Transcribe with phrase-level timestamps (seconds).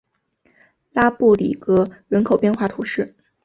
[0.93, 3.15] 拉布里格人口变化图示